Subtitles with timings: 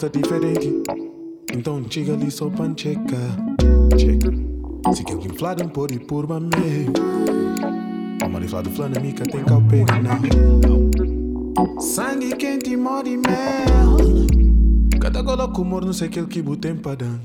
[0.00, 0.82] gosta diferente.
[1.52, 3.02] Então diga ali só pancheca,
[3.98, 3.98] checar.
[3.98, 4.94] Checa.
[4.94, 5.30] Se que alguém
[5.62, 6.86] um por e por mamê.
[8.24, 10.18] Uma flado flana mica tem calpena.
[11.78, 13.96] Sangue quente, e morre mel.
[14.98, 17.20] Cada gola com humor, não sei que é ele que botem para dar.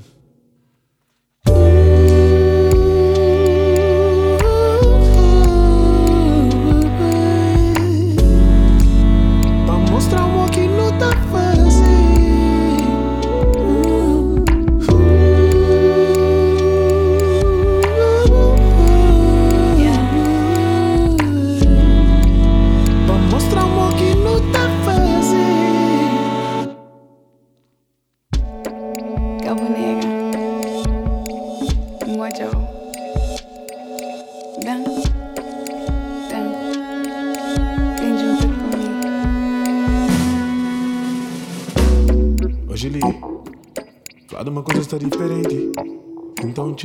[9.90, 10.25] mostrar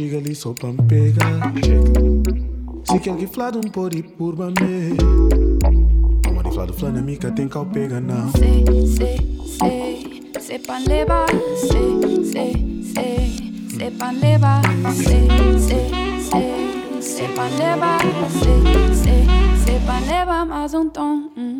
[0.01, 1.53] chega ali só pra me pegar.
[2.85, 4.95] Se quer que flado um pode por bamê.
[6.27, 8.31] A mariflado flana mica tem cal pega não.
[8.31, 11.27] Sei, sei, sei, sei pra levar.
[11.55, 14.61] Sei, sei, sei, sei pra levar.
[14.95, 15.27] Sei,
[15.59, 15.89] sei,
[16.19, 17.99] sei, sei pra levar.
[18.31, 19.25] Sei, sei,
[19.63, 21.29] sei pra levar mais um tom.
[21.37, 21.50] Hum.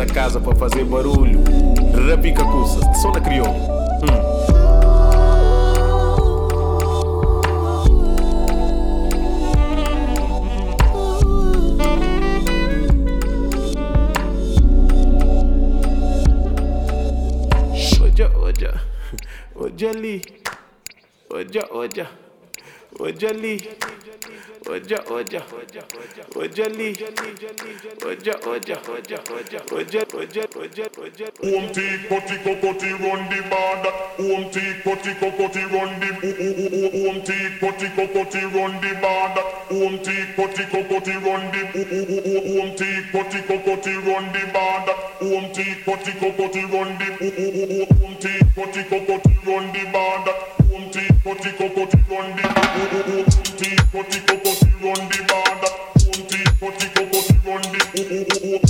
[0.00, 1.40] na casa para fazer barulho.
[2.08, 3.44] Rapica e cacuça, só na.
[3.44, 4.30] Hum.
[18.02, 18.80] Oja, oja,
[19.54, 20.22] oja ali,
[21.30, 22.10] oja, oja,
[22.98, 23.68] oja ali.
[24.70, 25.42] oja oja
[26.36, 26.96] ojali
[28.06, 34.50] oja oja oja oja oja oja oja oja Om ti koti run the border Om
[34.50, 36.10] ti koti kokoti run the
[37.08, 41.62] Om ti koti kokoti run the border Om ti koti kokoti run the
[42.60, 44.44] Om ti koti kokoti run the
[45.84, 47.10] koti run the
[48.04, 50.34] Om ti koti kokoti run the border
[50.74, 52.26] Om ti koti kokoti run
[53.92, 55.72] koti run the border.
[56.10, 57.80] One thing, one thing, one thing, run the.
[57.98, 58.69] Oh, oh, oh,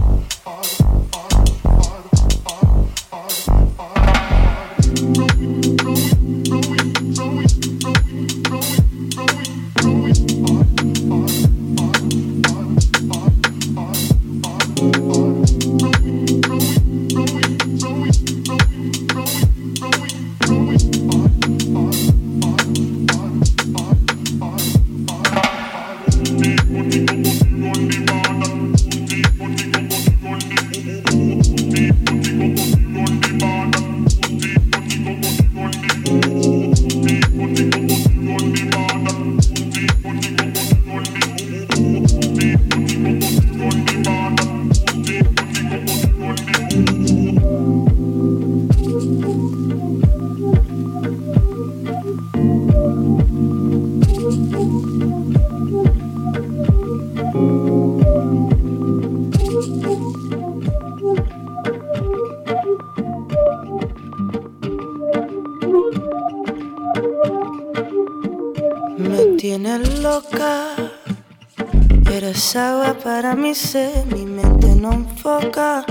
[73.51, 75.83] Mi mi mente no enfoca.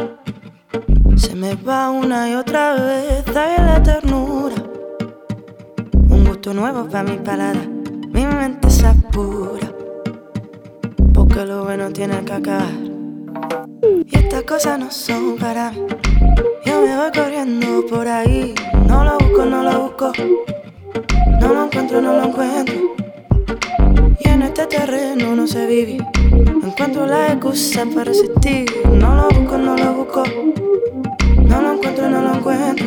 [1.17, 4.55] Se me va una y otra vez, hay la ternura.
[6.09, 7.61] Un gusto nuevo para mi palada,
[8.15, 9.71] mi mente se apura.
[11.13, 12.73] Porque lo bueno tiene que acabar.
[14.07, 15.85] Y estas cosas no son para mí.
[16.65, 18.55] Yo me voy corriendo por ahí,
[18.89, 20.13] no lo busco, no lo busco.
[21.43, 22.80] No lo encuentro, no lo encuentro.
[24.61, 25.97] Este terreno no se vive
[26.63, 28.67] encuentro la excusa para resistir.
[28.93, 30.23] No lo busco, no lo busco.
[31.45, 32.87] No lo encuentro, no lo encuentro.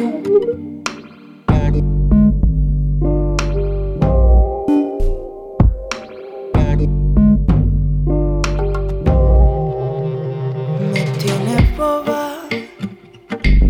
[10.93, 12.35] Me tiene boba.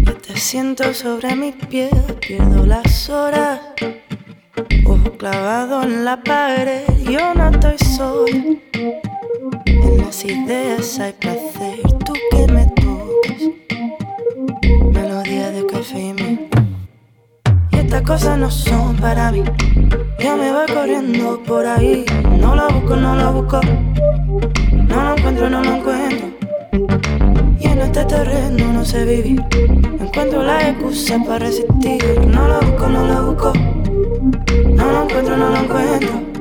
[0.03, 1.93] Yo te siento sobre mis pies.
[2.19, 3.59] Pierdo las horas.
[5.17, 6.83] Clavado en la pared.
[7.09, 8.83] Yo no estoy sola
[10.13, 13.41] las ideas hay placer, tú que me tocas.
[14.91, 16.49] Melodía de café y miel.
[17.71, 19.43] Y estas cosas no son para mí.
[20.19, 22.05] Yo me voy corriendo por ahí.
[22.39, 23.59] No lo busco, no lo busco.
[24.71, 26.27] No lo encuentro, no lo encuentro.
[27.59, 29.43] Y en este terreno no sé vivir.
[29.99, 32.21] Encuentro la excusa para resistir.
[32.27, 33.72] No lo busco, no lo busco.
[34.93, 36.33] No lo encuentro, no lo encuentro.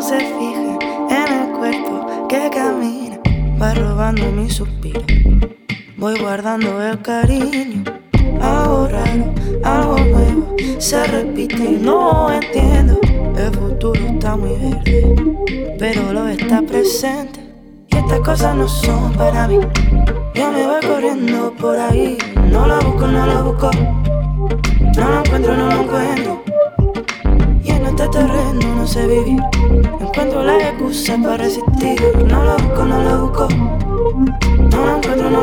[0.00, 0.78] se fija
[1.10, 3.18] en el cuerpo que camina,
[3.60, 5.02] va robando mi suspiro.
[5.96, 7.82] Voy guardando el cariño,
[8.40, 10.47] algo raro, algo nuevo,
[10.78, 12.98] se repite y no entiendo.
[13.36, 17.40] El futuro está muy verde, pero lo está presente.
[17.88, 19.58] Y estas cosas no son para mí.
[20.34, 22.18] Yo me voy corriendo por ahí,
[22.50, 23.70] no lo busco, no lo busco.
[24.96, 26.42] No lo encuentro, no lo encuentro.
[27.62, 29.40] Y en este terreno no sé vivir.
[30.00, 32.00] Encuentro la excusa para resistir.
[32.26, 33.48] No lo busco, no lo busco.
[33.48, 35.42] No lo encuentro, no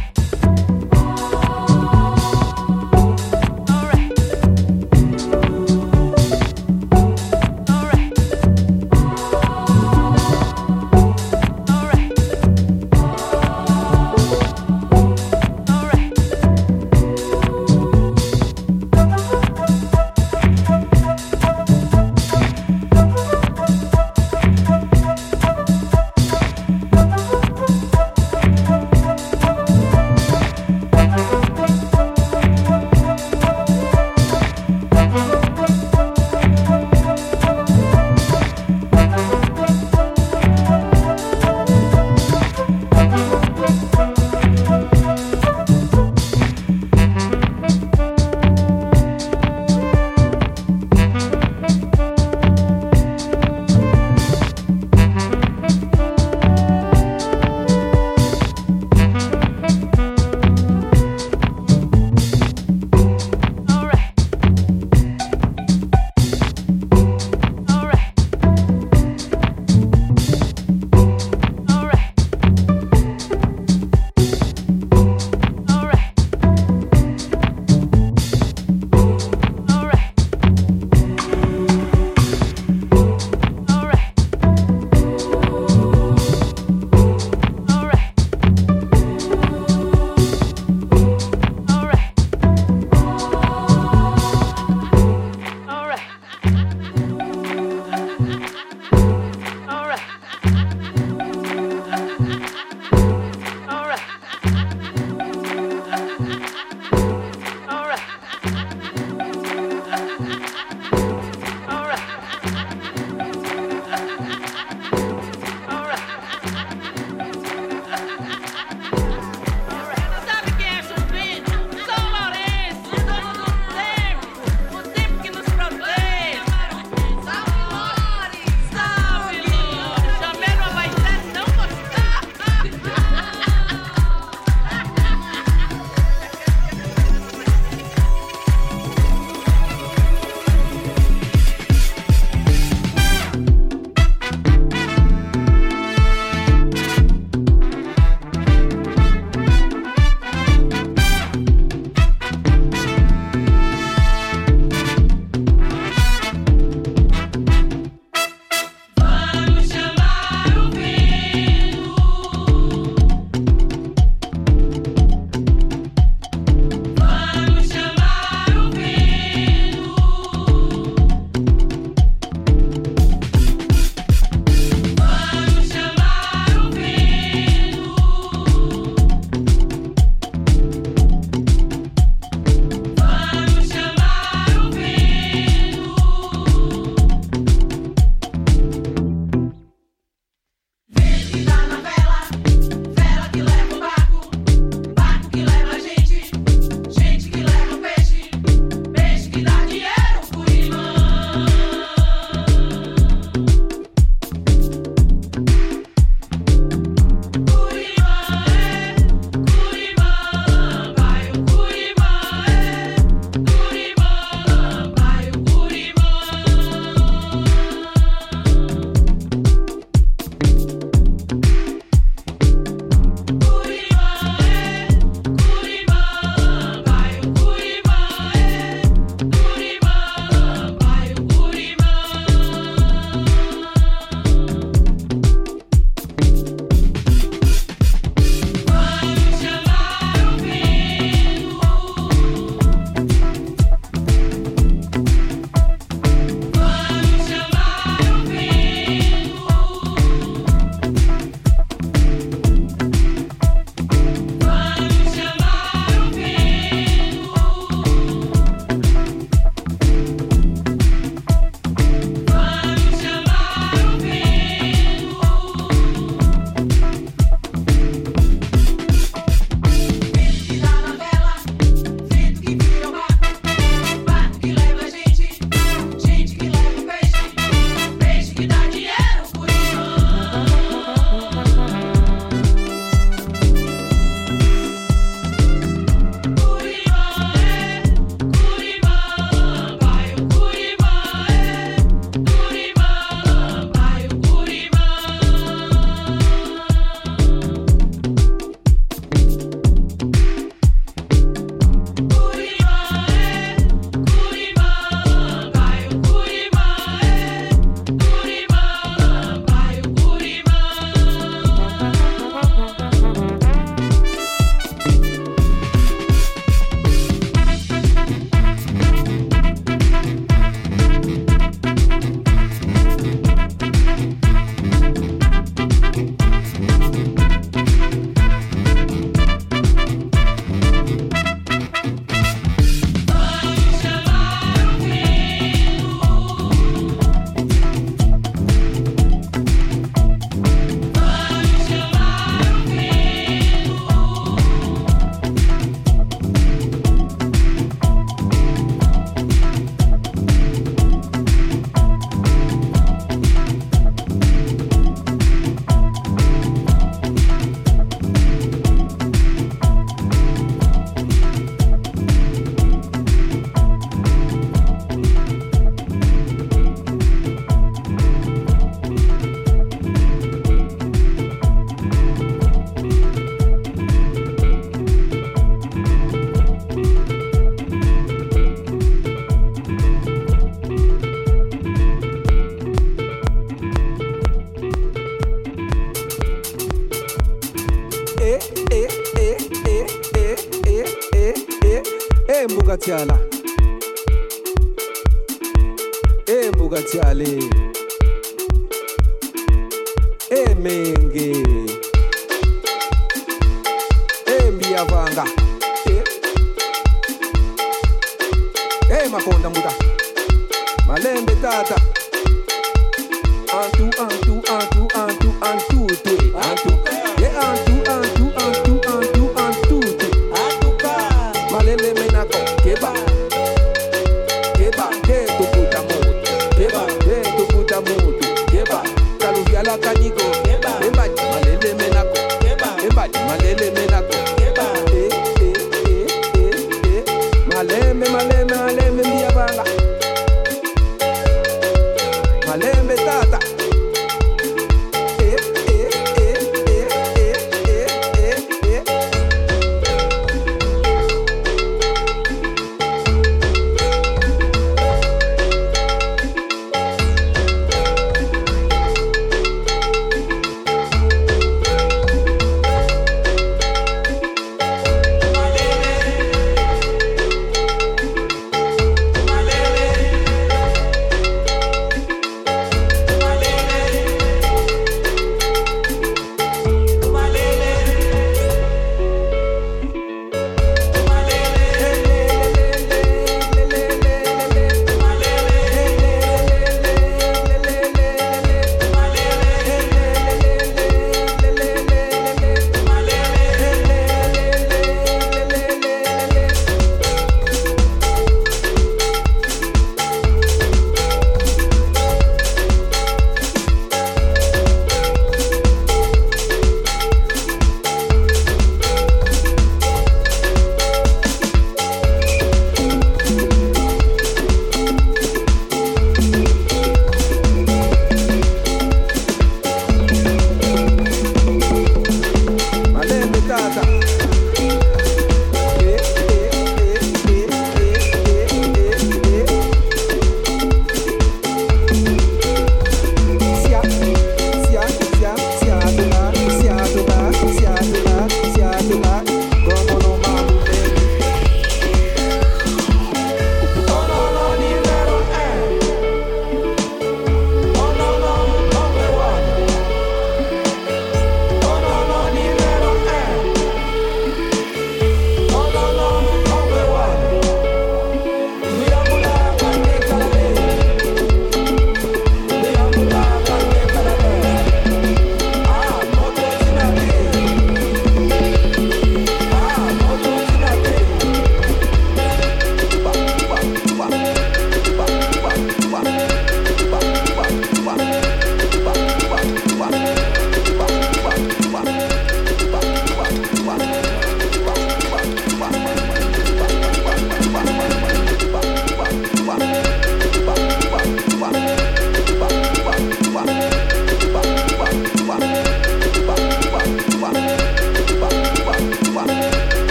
[415.97, 416.80] today and today.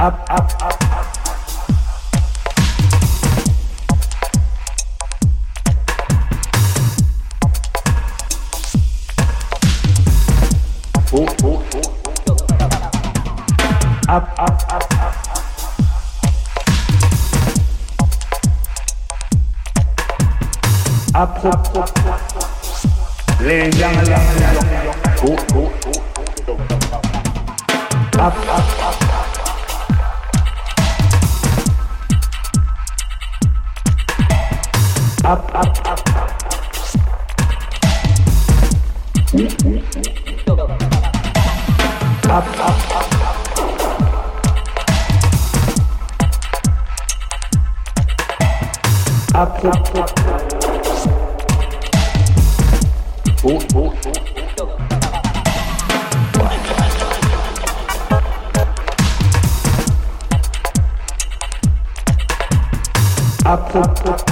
[0.00, 0.80] up, up, up.
[21.12, 21.90] Up, up, up.
[23.42, 24.20] Les gens, les gens,
[28.18, 29.09] up, up.
[35.30, 35.90] up, up,
[64.06, 64.29] up.